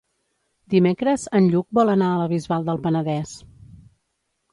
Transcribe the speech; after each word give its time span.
Dimecres 0.73 1.25
en 1.39 1.49
Lluc 1.55 1.67
vol 1.79 1.91
anar 1.93 2.07
a 2.13 2.15
la 2.21 2.25
Bisbal 2.31 2.65
del 2.71 2.81
Penedès. 2.87 3.35